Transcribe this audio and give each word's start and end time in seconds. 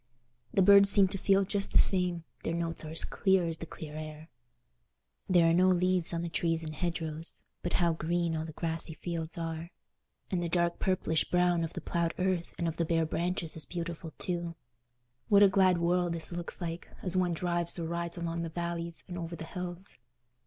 The 0.51 0.63
birds 0.63 0.89
seem 0.89 1.09
to 1.09 1.17
feel 1.19 1.43
just 1.45 1.73
the 1.73 1.77
same: 1.77 2.23
their 2.41 2.55
notes 2.55 2.83
are 2.83 2.89
as 2.89 3.03
clear 3.05 3.45
as 3.45 3.59
the 3.59 3.67
clear 3.67 3.95
air. 3.95 4.29
There 5.29 5.47
are 5.47 5.53
no 5.53 5.67
leaves 5.67 6.11
on 6.11 6.23
the 6.23 6.27
trees 6.27 6.63
and 6.63 6.73
hedgerows, 6.73 7.43
but 7.61 7.73
how 7.73 7.93
green 7.93 8.35
all 8.35 8.43
the 8.45 8.51
grassy 8.51 8.95
fields 8.95 9.37
are! 9.37 9.69
And 10.31 10.41
the 10.41 10.49
dark 10.49 10.79
purplish 10.79 11.25
brown 11.29 11.63
of 11.63 11.73
the 11.73 11.81
ploughed 11.81 12.15
earth 12.17 12.51
and 12.57 12.67
of 12.67 12.77
the 12.77 12.85
bare 12.85 13.05
branches 13.05 13.55
is 13.55 13.65
beautiful 13.67 14.11
too. 14.17 14.55
What 15.29 15.43
a 15.43 15.47
glad 15.47 15.77
world 15.77 16.13
this 16.13 16.31
looks 16.31 16.59
like, 16.61 16.87
as 17.03 17.15
one 17.15 17.33
drives 17.35 17.77
or 17.77 17.85
rides 17.87 18.17
along 18.17 18.41
the 18.41 18.49
valleys 18.49 19.03
and 19.07 19.19
over 19.19 19.35
the 19.35 19.45
hills! 19.45 19.99